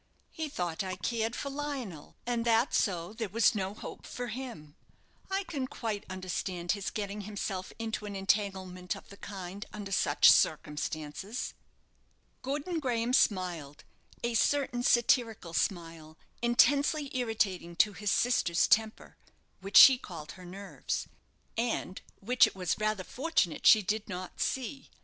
He 0.31 0.49
thought 0.49 0.83
I 0.83 0.95
cared 0.95 1.35
for 1.35 1.51
Lionel, 1.51 2.15
and 2.25 2.43
that 2.43 2.73
so 2.73 3.13
there 3.13 3.29
was 3.29 3.53
no 3.53 3.75
hope 3.75 4.07
for 4.07 4.29
him. 4.29 4.75
I 5.29 5.43
can 5.43 5.67
quite 5.67 6.07
understand 6.09 6.71
his 6.71 6.89
getting 6.89 7.21
himself 7.21 7.71
into 7.77 8.07
an 8.07 8.15
entanglement 8.15 8.95
of 8.95 9.09
the 9.09 9.17
kind, 9.17 9.63
under 9.71 9.91
such 9.91 10.31
circumstances." 10.31 11.53
Gordon 12.41 12.79
Graham 12.79 13.13
smiled, 13.13 13.83
a 14.23 14.33
certain 14.33 14.81
satirical 14.81 15.53
smile, 15.53 16.17
intensely 16.41 17.15
irritating 17.15 17.75
to 17.75 17.93
his 17.93 18.09
sister's 18.09 18.67
temper 18.67 19.17
(which 19.59 19.77
she 19.77 19.99
called 19.99 20.31
her 20.31 20.45
nerves), 20.45 21.07
and 21.55 22.01
which 22.21 22.47
it 22.47 22.55
was 22.55 22.79
rather 22.79 23.03
fortunate 23.03 23.67
she 23.67 23.83
did 23.83 24.09
not 24.09 24.41
see. 24.41 24.89